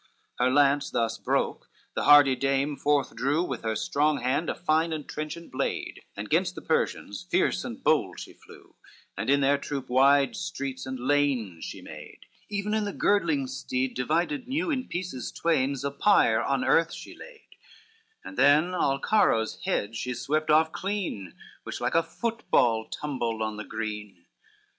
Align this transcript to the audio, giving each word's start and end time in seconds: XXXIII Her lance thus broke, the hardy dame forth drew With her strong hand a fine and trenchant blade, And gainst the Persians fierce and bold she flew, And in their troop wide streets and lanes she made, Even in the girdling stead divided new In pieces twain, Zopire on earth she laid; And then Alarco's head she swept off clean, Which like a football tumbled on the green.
XXXIII 0.39 0.47
Her 0.47 0.51
lance 0.51 0.89
thus 0.89 1.17
broke, 1.19 1.69
the 1.93 2.05
hardy 2.05 2.35
dame 2.35 2.75
forth 2.75 3.15
drew 3.15 3.43
With 3.43 3.61
her 3.61 3.75
strong 3.75 4.17
hand 4.19 4.49
a 4.49 4.55
fine 4.55 4.91
and 4.93 5.07
trenchant 5.07 5.51
blade, 5.51 6.01
And 6.17 6.27
gainst 6.27 6.55
the 6.55 6.61
Persians 6.63 7.27
fierce 7.29 7.63
and 7.63 7.83
bold 7.83 8.19
she 8.19 8.33
flew, 8.33 8.73
And 9.15 9.29
in 9.29 9.41
their 9.41 9.59
troop 9.59 9.89
wide 9.91 10.35
streets 10.35 10.87
and 10.87 10.99
lanes 10.99 11.65
she 11.65 11.83
made, 11.83 12.21
Even 12.49 12.73
in 12.73 12.85
the 12.85 12.93
girdling 12.93 13.45
stead 13.45 13.93
divided 13.93 14.47
new 14.47 14.71
In 14.71 14.87
pieces 14.87 15.31
twain, 15.31 15.75
Zopire 15.75 16.41
on 16.43 16.63
earth 16.65 16.91
she 16.91 17.15
laid; 17.15 17.49
And 18.25 18.37
then 18.39 18.71
Alarco's 18.73 19.61
head 19.65 19.95
she 19.95 20.15
swept 20.15 20.49
off 20.49 20.71
clean, 20.71 21.35
Which 21.61 21.79
like 21.79 21.93
a 21.93 22.01
football 22.01 22.87
tumbled 22.89 23.43
on 23.43 23.57
the 23.57 23.65
green. 23.65 24.25